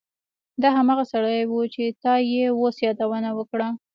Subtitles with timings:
[0.61, 3.67] دا هماغه سړی و چې تا یې اوس یادونه وکړه